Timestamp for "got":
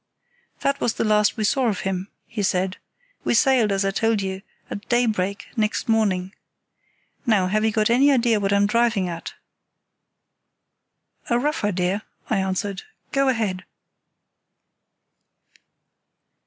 7.69-7.91